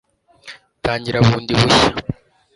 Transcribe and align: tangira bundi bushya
tangira 0.83 1.23
bundi 1.25 1.51
bushya 1.59 1.91